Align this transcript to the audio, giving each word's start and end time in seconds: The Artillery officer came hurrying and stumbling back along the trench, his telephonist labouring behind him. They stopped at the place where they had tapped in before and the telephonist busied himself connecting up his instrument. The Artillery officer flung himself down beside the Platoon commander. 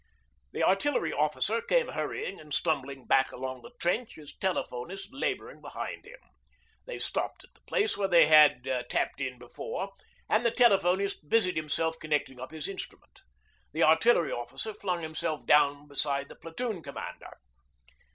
The 0.51 0.63
Artillery 0.63 1.13
officer 1.13 1.61
came 1.61 1.89
hurrying 1.89 2.39
and 2.39 2.51
stumbling 2.51 3.05
back 3.05 3.31
along 3.31 3.61
the 3.61 3.69
trench, 3.79 4.15
his 4.15 4.35
telephonist 4.35 5.09
labouring 5.11 5.61
behind 5.61 6.05
him. 6.05 6.17
They 6.87 6.97
stopped 6.97 7.43
at 7.43 7.53
the 7.53 7.61
place 7.67 7.95
where 7.95 8.07
they 8.07 8.25
had 8.25 8.63
tapped 8.89 9.21
in 9.21 9.37
before 9.37 9.91
and 10.27 10.43
the 10.43 10.49
telephonist 10.51 11.29
busied 11.29 11.55
himself 11.55 11.99
connecting 12.01 12.39
up 12.39 12.49
his 12.49 12.67
instrument. 12.67 13.21
The 13.73 13.83
Artillery 13.83 14.31
officer 14.31 14.73
flung 14.73 15.03
himself 15.03 15.45
down 15.45 15.87
beside 15.87 16.29
the 16.29 16.35
Platoon 16.35 16.81
commander. 16.81 17.35